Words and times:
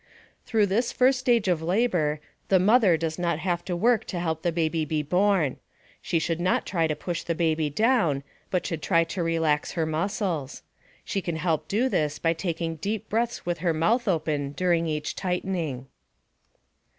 Through 0.47 0.65
this 0.65 0.91
first 0.91 1.19
stage 1.19 1.47
of 1.47 1.61
labor, 1.61 2.19
the 2.47 2.57
mother 2.57 2.97
does 2.97 3.19
not 3.19 3.37
have 3.37 3.63
to 3.65 3.75
work 3.75 4.03
to 4.05 4.19
help 4.19 4.41
the 4.41 4.51
baby 4.51 4.83
be 4.83 5.03
born. 5.03 5.57
She 6.01 6.17
should 6.17 6.39
not 6.41 6.65
try 6.65 6.87
to 6.87 6.95
push 6.95 7.21
the 7.21 7.35
baby 7.35 7.69
down, 7.69 8.23
but 8.49 8.65
should 8.65 8.81
try 8.81 9.03
to 9.03 9.21
relax 9.21 9.73
her 9.73 9.85
muscles. 9.85 10.63
She 11.05 11.21
can 11.21 11.35
help 11.35 11.67
do 11.67 11.87
this 11.87 12.17
by 12.17 12.33
taking 12.33 12.77
deep 12.77 13.09
breaths 13.09 13.45
with 13.45 13.59
her 13.59 13.75
mouth 13.75 14.07
open 14.07 14.53
during 14.53 14.87
each 14.87 15.15
tightening. 15.15 15.85